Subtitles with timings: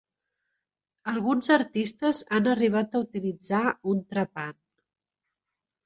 [1.11, 3.63] Alguns artistes han arribat a utilitzar
[3.95, 4.63] un trepant.